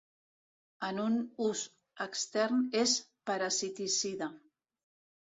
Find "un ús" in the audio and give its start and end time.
1.01-1.59